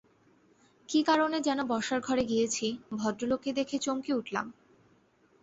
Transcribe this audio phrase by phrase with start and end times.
[0.89, 2.65] কী কারণে যেন বসার ঘরে গিয়েছি,
[2.93, 4.45] ভদ্রলোককে দেখে চমকে উঠলাম।